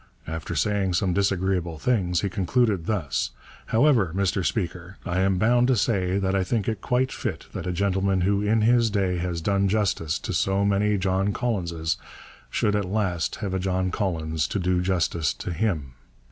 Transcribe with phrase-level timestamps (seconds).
[0.25, 3.29] After saying some disagreeable things, he concluded thus:
[3.67, 7.67] 'However, Mr Speaker, I am bound to say that I think it quite fit that
[7.67, 11.97] a gentleman who in his day has done justice to so many John Collinses,
[12.49, 15.91] should at last have a John Collins to do justice to him.'